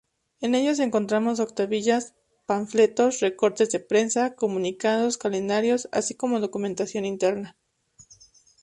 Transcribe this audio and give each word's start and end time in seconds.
En 0.39 0.55
ellas 0.55 0.79
encontramos 0.79 1.39
octavillas, 1.39 2.15
panfletos, 2.47 3.19
recortes 3.19 3.69
de 3.69 3.79
prensa, 3.79 4.33
comunicados, 4.33 5.19
calendarios…, 5.19 5.89
así 5.91 6.15
como 6.15 6.39
documentación 6.39 7.05
interna. 7.05 7.55